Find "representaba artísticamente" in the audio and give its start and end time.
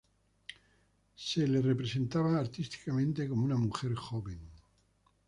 1.61-3.29